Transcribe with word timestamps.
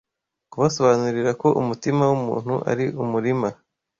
kubasobanurira 0.51 1.31
ko 1.41 1.47
umutima 1.61 2.01
w’umuntu 2.09 2.53
ari 2.71 2.85
umurima 3.03 3.47